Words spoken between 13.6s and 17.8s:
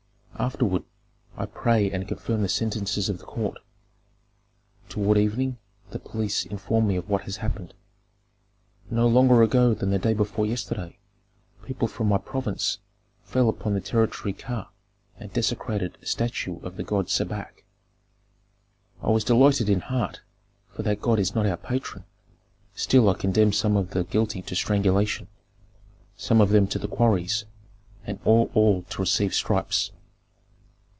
the territory Ka and desecrated a statue of the god Sebak.